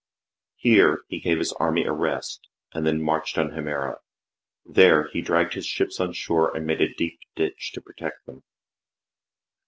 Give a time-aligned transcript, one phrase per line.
[0.55, 3.97] Here he gave his army a rest and then marched on Himera.
[4.65, 8.41] There he dragged his ships on shore and made a deep ditch to protect them.